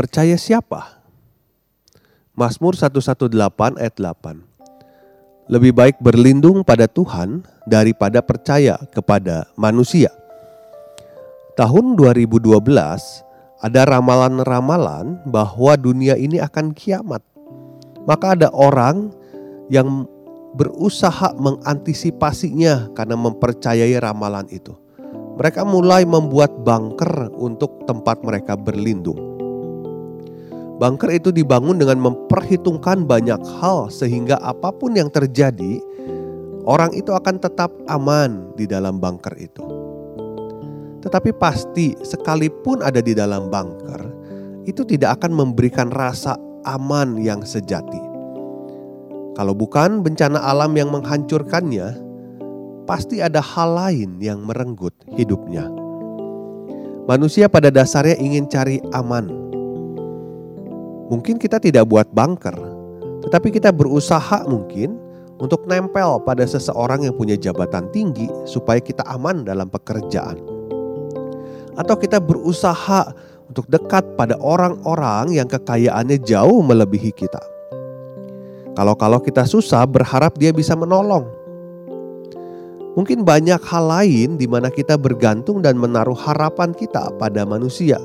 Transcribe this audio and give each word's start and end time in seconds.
Percaya 0.00 0.32
siapa? 0.40 1.04
Mazmur 2.32 2.72
118 2.72 3.36
ayat 3.76 4.00
8. 4.00 5.52
Lebih 5.52 5.76
baik 5.76 6.00
berlindung 6.00 6.64
pada 6.64 6.88
Tuhan 6.88 7.44
daripada 7.68 8.24
percaya 8.24 8.80
kepada 8.96 9.44
manusia. 9.60 10.08
Tahun 11.52 12.00
2012 12.00 12.48
ada 13.60 13.80
ramalan-ramalan 13.84 15.20
bahwa 15.28 15.76
dunia 15.76 16.16
ini 16.16 16.40
akan 16.40 16.72
kiamat. 16.72 17.20
Maka 18.08 18.40
ada 18.40 18.48
orang 18.56 19.12
yang 19.68 20.08
berusaha 20.56 21.36
mengantisipasinya 21.36 22.96
karena 22.96 23.20
mempercayai 23.20 24.00
ramalan 24.00 24.48
itu. 24.48 24.72
Mereka 25.36 25.60
mulai 25.68 26.08
membuat 26.08 26.56
bunker 26.64 27.36
untuk 27.36 27.84
tempat 27.84 28.24
mereka 28.24 28.56
berlindung. 28.56 29.29
Bunker 30.80 31.12
itu 31.12 31.28
dibangun 31.28 31.76
dengan 31.76 32.00
memperhitungkan 32.00 33.04
banyak 33.04 33.36
hal 33.60 33.92
sehingga 33.92 34.40
apa 34.40 34.72
pun 34.72 34.96
yang 34.96 35.12
terjadi, 35.12 35.76
orang 36.64 36.96
itu 36.96 37.12
akan 37.12 37.36
tetap 37.36 37.68
aman 37.92 38.48
di 38.56 38.64
dalam 38.64 38.96
bunker 38.96 39.36
itu. 39.36 39.60
Tetapi 41.04 41.36
pasti 41.36 41.92
sekalipun 42.00 42.80
ada 42.80 43.04
di 43.04 43.12
dalam 43.12 43.52
bunker, 43.52 44.08
itu 44.64 44.80
tidak 44.88 45.20
akan 45.20 45.44
memberikan 45.44 45.92
rasa 45.92 46.40
aman 46.64 47.20
yang 47.20 47.44
sejati. 47.44 48.00
Kalau 49.36 49.52
bukan 49.52 50.00
bencana 50.00 50.40
alam 50.40 50.72
yang 50.80 50.88
menghancurkannya, 50.88 51.92
pasti 52.88 53.20
ada 53.20 53.44
hal 53.44 53.76
lain 53.76 54.16
yang 54.16 54.48
merenggut 54.48 54.96
hidupnya. 55.12 55.68
Manusia 57.04 57.52
pada 57.52 57.68
dasarnya 57.68 58.16
ingin 58.16 58.48
cari 58.48 58.80
aman, 58.96 59.49
Mungkin 61.10 61.42
kita 61.42 61.58
tidak 61.58 61.90
buat 61.90 62.06
bunker, 62.14 62.54
tetapi 63.26 63.50
kita 63.50 63.74
berusaha 63.74 64.46
mungkin 64.46 64.94
untuk 65.42 65.66
nempel 65.66 66.22
pada 66.22 66.46
seseorang 66.46 67.02
yang 67.02 67.18
punya 67.18 67.34
jabatan 67.34 67.90
tinggi 67.90 68.30
supaya 68.46 68.78
kita 68.78 69.02
aman 69.10 69.42
dalam 69.42 69.66
pekerjaan. 69.66 70.38
Atau 71.74 71.98
kita 71.98 72.22
berusaha 72.22 73.10
untuk 73.50 73.66
dekat 73.66 74.06
pada 74.14 74.38
orang-orang 74.38 75.34
yang 75.34 75.50
kekayaannya 75.50 76.22
jauh 76.22 76.62
melebihi 76.62 77.10
kita. 77.10 77.42
Kalau-kalau 78.78 79.18
kita 79.18 79.42
susah 79.42 79.82
berharap 79.90 80.38
dia 80.38 80.54
bisa 80.54 80.78
menolong. 80.78 81.26
Mungkin 82.94 83.26
banyak 83.26 83.58
hal 83.66 83.84
lain 83.90 84.38
di 84.38 84.46
mana 84.46 84.70
kita 84.70 84.94
bergantung 84.94 85.58
dan 85.58 85.74
menaruh 85.74 86.14
harapan 86.14 86.70
kita 86.70 87.10
pada 87.18 87.42
manusia. 87.42 87.98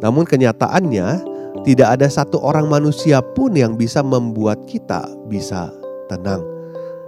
Namun 0.00 0.24
kenyataannya 0.24 1.31
tidak 1.60 2.00
ada 2.00 2.08
satu 2.08 2.40
orang 2.40 2.72
manusia 2.72 3.20
pun 3.20 3.52
yang 3.52 3.76
bisa 3.76 4.00
membuat 4.00 4.64
kita 4.64 5.04
bisa 5.28 5.68
tenang. 6.08 6.40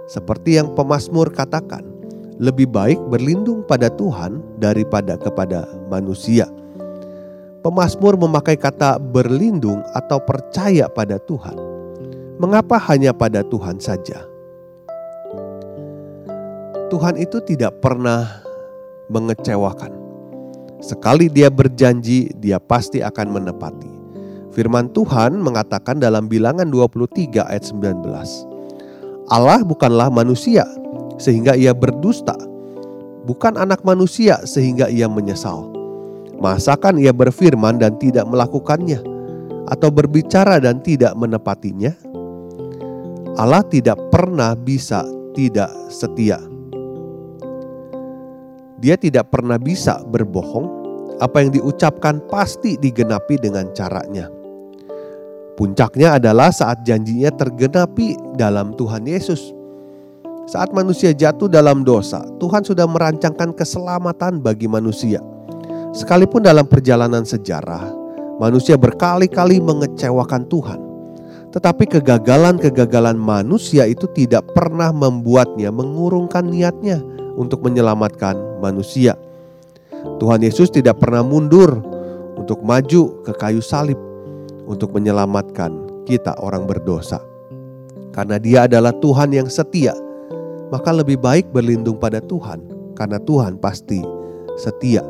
Seperti 0.05 0.61
yang 0.61 0.77
pemazmur 0.77 1.33
katakan, 1.33 1.81
lebih 2.37 2.69
baik 2.69 3.01
berlindung 3.09 3.65
pada 3.65 3.89
Tuhan 3.89 4.45
daripada 4.61 5.17
kepada 5.17 5.65
manusia. 5.89 6.45
Pemazmur 7.65 8.13
memakai 8.21 8.53
kata 8.53 9.01
berlindung 9.01 9.81
atau 9.97 10.21
percaya 10.21 10.85
pada 10.85 11.17
Tuhan. 11.25 11.57
Mengapa 12.37 12.77
hanya 12.93 13.09
pada 13.15 13.41
Tuhan 13.41 13.81
saja? 13.81 14.21
Tuhan 16.93 17.17
itu 17.17 17.41
tidak 17.41 17.81
pernah 17.81 18.45
mengecewakan. 19.09 19.89
Sekali 20.85 21.33
Dia 21.33 21.49
berjanji, 21.49 22.29
Dia 22.37 22.61
pasti 22.61 23.01
akan 23.01 23.41
menepati. 23.41 23.94
Firman 24.55 24.87
Tuhan 24.95 25.35
mengatakan 25.43 25.99
dalam 25.99 26.31
bilangan 26.31 26.71
23 26.71 27.43
ayat 27.43 27.67
19. 27.67 28.07
Allah 29.27 29.59
bukanlah 29.67 30.07
manusia 30.07 30.63
sehingga 31.19 31.59
ia 31.59 31.75
berdusta. 31.75 32.39
Bukan 33.27 33.59
anak 33.59 33.83
manusia 33.83 34.39
sehingga 34.47 34.87
ia 34.87 35.11
menyesal. 35.11 35.67
Masakan 36.39 37.03
ia 37.03 37.11
berfirman 37.11 37.83
dan 37.83 37.99
tidak 37.99 38.23
melakukannya 38.31 39.03
atau 39.67 39.91
berbicara 39.91 40.63
dan 40.63 40.79
tidak 40.79 41.11
menepatinya? 41.19 41.91
Allah 43.35 43.59
tidak 43.67 43.99
pernah 44.07 44.55
bisa 44.55 45.03
tidak 45.35 45.67
setia. 45.91 46.39
Dia 48.79 48.95
tidak 48.95 49.35
pernah 49.35 49.59
bisa 49.59 49.99
berbohong. 50.07 50.87
Apa 51.19 51.43
yang 51.43 51.51
diucapkan 51.51 52.23
pasti 52.27 52.79
digenapi 52.79 53.39
dengan 53.39 53.71
caranya. 53.71 54.34
Puncaknya 55.55 56.19
adalah 56.19 56.51
saat 56.51 56.83
janjinya 56.83 57.31
tergenapi 57.31 58.19
dalam 58.35 58.75
Tuhan 58.75 59.07
Yesus. 59.07 59.55
Saat 60.51 60.75
manusia 60.75 61.15
jatuh 61.15 61.47
dalam 61.47 61.87
dosa, 61.87 62.27
Tuhan 62.43 62.67
sudah 62.67 62.83
merancangkan 62.83 63.55
keselamatan 63.55 64.43
bagi 64.43 64.67
manusia. 64.67 65.23
Sekalipun 65.95 66.43
dalam 66.43 66.67
perjalanan 66.67 67.23
sejarah, 67.23 67.87
manusia 68.35 68.75
berkali-kali 68.75 69.63
mengecewakan 69.63 70.43
Tuhan. 70.51 70.79
Tetapi 71.55 71.87
kegagalan-kegagalan 71.87 73.15
manusia 73.15 73.87
itu 73.87 74.11
tidak 74.11 74.43
pernah 74.51 74.91
membuatnya 74.91 75.71
mengurungkan 75.71 76.51
niatnya 76.51 76.99
untuk 77.39 77.63
menyelamatkan 77.63 78.59
manusia. 78.59 79.15
Tuhan 80.19 80.43
Yesus 80.43 80.67
tidak 80.67 80.99
pernah 80.99 81.23
mundur 81.23 81.79
untuk 82.35 82.59
maju 82.59 83.23
ke 83.23 83.31
kayu 83.39 83.63
salib 83.63 83.97
untuk 84.65 84.93
menyelamatkan 84.93 85.71
kita 86.05 86.37
orang 86.41 86.65
berdosa. 86.69 87.21
Karena 88.13 88.39
Dia 88.39 88.69
adalah 88.69 88.95
Tuhan 88.99 89.33
yang 89.33 89.49
setia, 89.49 89.93
maka 90.69 90.89
lebih 90.93 91.19
baik 91.19 91.51
berlindung 91.51 91.99
pada 91.99 92.21
Tuhan 92.23 92.63
karena 92.95 93.19
Tuhan 93.21 93.59
pasti 93.59 93.99
setia. 94.55 95.03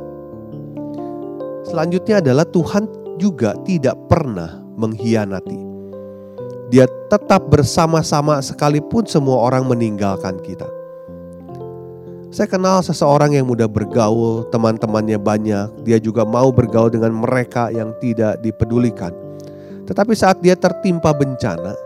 Selanjutnya 1.66 2.22
adalah 2.22 2.46
Tuhan 2.46 2.86
juga 3.18 3.56
tidak 3.66 3.96
pernah 4.10 4.62
mengkhianati. 4.76 5.60
Dia 6.74 6.90
tetap 7.08 7.46
bersama-sama 7.48 8.42
sekalipun 8.42 9.06
semua 9.06 9.46
orang 9.48 9.70
meninggalkan 9.70 10.42
kita. 10.42 10.66
Saya 12.36 12.52
kenal 12.52 12.84
seseorang 12.84 13.32
yang 13.32 13.48
mudah 13.48 13.70
bergaul, 13.70 14.44
teman-temannya 14.52 15.16
banyak, 15.16 15.72
dia 15.88 16.04
juga 16.04 16.28
mau 16.28 16.52
bergaul 16.52 16.92
dengan 16.92 17.16
mereka 17.16 17.72
yang 17.72 17.96
tidak 18.04 18.44
dipedulikan. 18.44 19.25
Tetapi 19.86 20.14
saat 20.18 20.42
dia 20.42 20.58
tertimpa 20.58 21.14
bencana, 21.14 21.78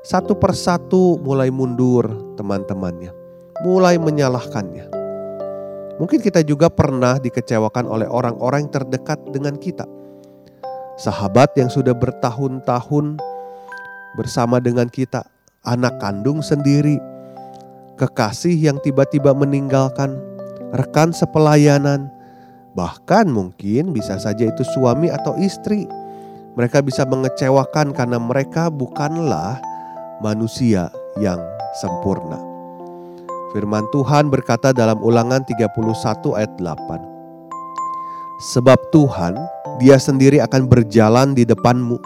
satu 0.00 0.32
persatu 0.34 1.20
mulai 1.20 1.52
mundur 1.52 2.08
teman-temannya, 2.40 3.12
mulai 3.60 4.00
menyalahkannya. 4.00 4.88
Mungkin 6.00 6.18
kita 6.24 6.40
juga 6.42 6.72
pernah 6.72 7.20
dikecewakan 7.20 7.86
oleh 7.86 8.08
orang-orang 8.08 8.66
yang 8.66 8.72
terdekat 8.72 9.20
dengan 9.28 9.60
kita. 9.60 9.84
Sahabat 10.96 11.52
yang 11.60 11.68
sudah 11.68 11.92
bertahun-tahun 11.92 13.20
bersama 14.16 14.56
dengan 14.56 14.88
kita, 14.88 15.22
anak 15.62 16.00
kandung 16.00 16.40
sendiri, 16.40 16.96
kekasih 18.00 18.56
yang 18.56 18.80
tiba-tiba 18.80 19.36
meninggalkan, 19.36 20.16
rekan 20.72 21.12
sepelayanan, 21.12 22.08
bahkan 22.72 23.28
mungkin 23.28 23.92
bisa 23.92 24.16
saja 24.16 24.48
itu 24.48 24.64
suami 24.72 25.12
atau 25.12 25.36
istri 25.36 25.84
mereka 26.52 26.84
bisa 26.84 27.08
mengecewakan 27.08 27.96
karena 27.96 28.20
mereka 28.20 28.68
bukanlah 28.68 29.60
manusia 30.20 30.92
yang 31.16 31.40
sempurna. 31.80 32.36
Firman 33.52 33.84
Tuhan 33.92 34.32
berkata 34.32 34.72
dalam 34.72 35.00
ulangan 35.04 35.44
31 35.44 35.76
ayat 36.36 36.52
8. 36.56 38.48
Sebab 38.56 38.78
Tuhan, 38.90 39.36
dia 39.76 40.00
sendiri 40.00 40.40
akan 40.40 40.66
berjalan 40.66 41.36
di 41.36 41.44
depanmu. 41.44 42.00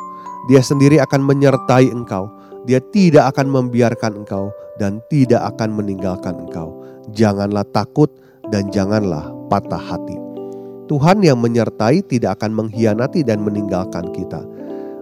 Dia 0.51 0.63
sendiri 0.63 0.99
akan 0.99 1.23
menyertai 1.23 1.91
engkau. 1.91 2.27
Dia 2.67 2.83
tidak 2.91 3.35
akan 3.35 3.47
membiarkan 3.47 4.27
engkau 4.27 4.51
dan 4.77 4.99
tidak 5.07 5.55
akan 5.55 5.79
meninggalkan 5.79 6.35
engkau. 6.47 6.83
janganlah 7.15 7.63
takut, 7.71 8.11
dan 8.51 8.67
janganlah 8.75 9.31
patah 9.47 9.79
hati. 9.79 10.26
Tuhan 10.87 11.19
yang 11.23 11.43
menyertai 11.43 12.07
tidak 12.07 12.39
akan 12.41 12.55
mengkhianati 12.55 13.27
dan 13.27 13.43
meninggalkan 13.43 14.07
kita. 14.15 14.43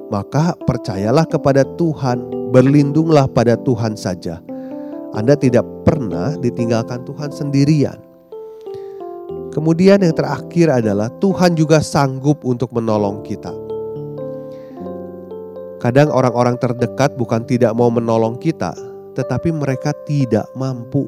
Maka 0.09 0.57
percayalah 0.65 1.29
kepada 1.29 1.65
Tuhan, 1.77 2.51
berlindunglah 2.53 3.29
pada 3.29 3.57
Tuhan 3.61 3.97
saja. 3.97 4.41
Anda 5.13 5.37
tidak 5.37 5.65
pernah 5.85 6.37
ditinggalkan 6.41 7.05
Tuhan 7.05 7.31
sendirian. 7.33 8.01
Kemudian 9.53 10.03
yang 10.03 10.17
terakhir 10.17 10.83
adalah 10.83 11.13
Tuhan 11.23 11.55
juga 11.55 11.79
sanggup 11.79 12.43
untuk 12.43 12.75
menolong 12.75 13.23
kita. 13.23 13.55
Kadang 15.79 16.11
orang-orang 16.11 16.57
terdekat 16.59 17.15
bukan 17.15 17.45
tidak 17.45 17.77
mau 17.77 17.93
menolong 17.93 18.41
kita, 18.41 18.73
tetapi 19.15 19.53
mereka 19.53 19.93
tidak 20.09 20.49
mampu. 20.57 21.07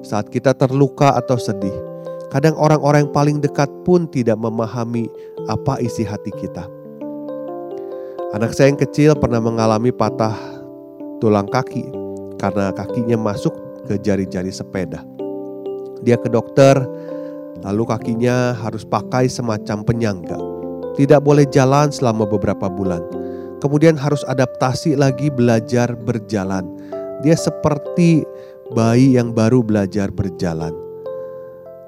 Saat 0.00 0.32
kita 0.32 0.56
terluka 0.56 1.12
atau 1.18 1.36
sedih, 1.36 1.89
kadang 2.30 2.54
orang-orang 2.56 3.06
yang 3.06 3.12
paling 3.12 3.36
dekat 3.42 3.68
pun 3.82 4.06
tidak 4.08 4.38
memahami 4.38 5.10
apa 5.50 5.82
isi 5.82 6.06
hati 6.06 6.30
kita. 6.34 6.66
Anak 8.30 8.54
saya 8.54 8.70
yang 8.70 8.78
kecil 8.78 9.18
pernah 9.18 9.42
mengalami 9.42 9.90
patah 9.90 10.38
tulang 11.18 11.50
kaki 11.50 11.90
karena 12.38 12.70
kakinya 12.70 13.18
masuk 13.18 13.52
ke 13.90 13.98
jari-jari 13.98 14.54
sepeda. 14.54 15.02
Dia 16.06 16.16
ke 16.16 16.30
dokter, 16.30 16.78
lalu 17.66 17.82
kakinya 17.90 18.54
harus 18.54 18.86
pakai 18.86 19.26
semacam 19.26 19.82
penyangga. 19.82 20.38
Tidak 20.94 21.20
boleh 21.20 21.44
jalan 21.50 21.90
selama 21.90 22.24
beberapa 22.24 22.70
bulan. 22.70 23.02
Kemudian 23.60 23.98
harus 23.98 24.24
adaptasi 24.24 24.96
lagi 24.96 25.28
belajar 25.28 25.92
berjalan 25.92 26.64
dia 27.20 27.36
seperti 27.36 28.24
bayi 28.72 29.20
yang 29.20 29.36
baru 29.36 29.60
belajar 29.60 30.08
berjalan. 30.08 30.72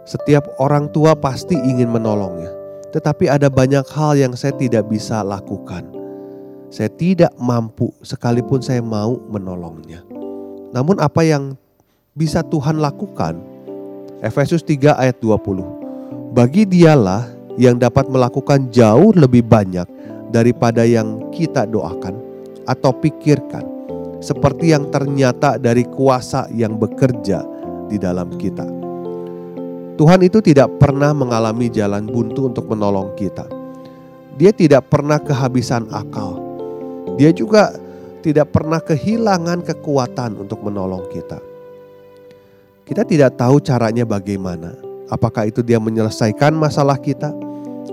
Setiap 0.03 0.59
orang 0.59 0.91
tua 0.91 1.15
pasti 1.15 1.55
ingin 1.55 1.87
menolongnya, 1.87 2.51
tetapi 2.91 3.31
ada 3.31 3.47
banyak 3.47 3.87
hal 3.95 4.19
yang 4.19 4.35
saya 4.35 4.51
tidak 4.59 4.91
bisa 4.91 5.23
lakukan. 5.23 5.87
Saya 6.75 6.91
tidak 6.91 7.31
mampu 7.39 7.95
sekalipun 8.03 8.59
saya 8.59 8.83
mau 8.83 9.23
menolongnya. 9.31 10.03
Namun 10.75 10.99
apa 10.99 11.23
yang 11.23 11.55
bisa 12.19 12.43
Tuhan 12.43 12.83
lakukan? 12.83 13.39
Efesus 14.27 14.67
3 14.67 14.99
ayat 14.99 15.23
20. 15.23 16.35
Bagi 16.35 16.67
dialah 16.67 17.29
yang 17.55 17.79
dapat 17.79 18.11
melakukan 18.11 18.75
jauh 18.75 19.15
lebih 19.15 19.47
banyak 19.47 19.87
daripada 20.35 20.83
yang 20.83 21.31
kita 21.31 21.63
doakan 21.69 22.19
atau 22.67 22.91
pikirkan 22.91 23.63
seperti 24.19 24.75
yang 24.75 24.91
ternyata 24.91 25.63
dari 25.63 25.87
kuasa 25.87 26.51
yang 26.51 26.75
bekerja 26.75 27.47
di 27.87 28.03
dalam 28.03 28.31
kita. 28.35 28.65
Tuhan 30.03 30.19
itu 30.19 30.43
tidak 30.43 30.83
pernah 30.83 31.15
mengalami 31.15 31.71
jalan 31.71 32.11
buntu 32.11 32.51
untuk 32.51 32.67
menolong 32.67 33.15
kita. 33.15 33.47
Dia 34.35 34.51
tidak 34.51 34.91
pernah 34.91 35.23
kehabisan 35.23 35.87
akal. 35.95 36.43
Dia 37.15 37.31
juga 37.31 37.71
tidak 38.19 38.51
pernah 38.51 38.83
kehilangan 38.83 39.63
kekuatan 39.63 40.43
untuk 40.43 40.59
menolong 40.67 41.07
kita. 41.07 41.39
Kita 42.83 43.07
tidak 43.07 43.39
tahu 43.39 43.63
caranya 43.63 44.03
bagaimana. 44.03 44.75
Apakah 45.07 45.47
itu 45.47 45.63
dia 45.63 45.79
menyelesaikan 45.79 46.51
masalah 46.51 46.99
kita, 46.99 47.31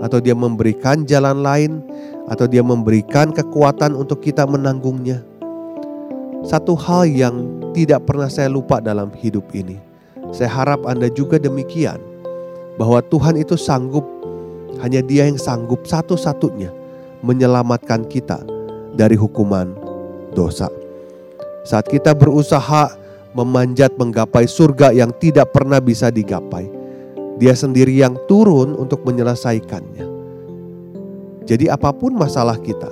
atau 0.02 0.18
dia 0.18 0.34
memberikan 0.34 1.06
jalan 1.06 1.46
lain, 1.46 1.78
atau 2.26 2.50
dia 2.50 2.66
memberikan 2.66 3.30
kekuatan 3.30 3.94
untuk 3.94 4.26
kita 4.26 4.50
menanggungnya. 4.50 5.22
Satu 6.42 6.74
hal 6.74 7.06
yang 7.06 7.70
tidak 7.78 8.10
pernah 8.10 8.34
saya 8.34 8.50
lupa 8.50 8.82
dalam 8.82 9.14
hidup 9.14 9.46
ini. 9.54 9.89
Saya 10.30 10.50
harap 10.52 10.86
Anda 10.86 11.10
juga 11.10 11.42
demikian. 11.42 11.98
Bahwa 12.80 13.04
Tuhan 13.04 13.36
itu 13.36 13.60
sanggup, 13.60 14.08
hanya 14.80 15.04
Dia 15.04 15.28
yang 15.28 15.36
sanggup 15.36 15.84
satu-satunya 15.84 16.72
menyelamatkan 17.20 18.08
kita 18.08 18.40
dari 18.96 19.20
hukuman 19.20 19.76
dosa. 20.32 20.72
Saat 21.68 21.92
kita 21.92 22.16
berusaha 22.16 22.96
memanjat 23.36 23.94
menggapai 24.00 24.48
surga 24.48 24.96
yang 24.96 25.12
tidak 25.20 25.52
pernah 25.52 25.84
bisa 25.84 26.08
digapai, 26.08 26.72
Dia 27.36 27.52
sendiri 27.52 28.00
yang 28.00 28.16
turun 28.32 28.80
untuk 28.80 29.04
menyelesaikannya. 29.04 30.08
Jadi, 31.44 31.66
apa 31.68 31.92
pun 31.92 32.16
masalah 32.16 32.56
kita, 32.62 32.88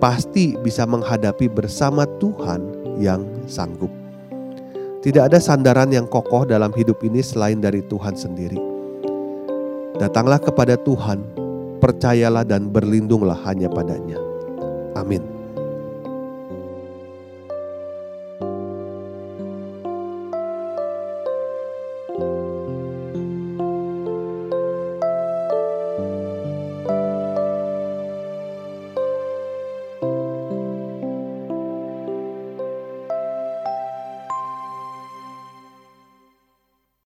pasti 0.00 0.56
bisa 0.64 0.88
menghadapi 0.88 1.50
bersama 1.50 2.08
Tuhan 2.16 2.62
yang 2.96 3.26
sanggup. 3.44 3.99
Tidak 5.00 5.32
ada 5.32 5.40
sandaran 5.40 5.88
yang 5.88 6.04
kokoh 6.04 6.44
dalam 6.44 6.76
hidup 6.76 7.00
ini 7.00 7.24
selain 7.24 7.56
dari 7.56 7.80
Tuhan 7.80 8.12
sendiri. 8.12 8.60
Datanglah 9.96 10.36
kepada 10.36 10.76
Tuhan, 10.76 11.24
percayalah 11.80 12.44
dan 12.44 12.68
berlindunglah 12.68 13.40
hanya 13.48 13.72
padanya. 13.72 14.20
Amin. 14.92 15.39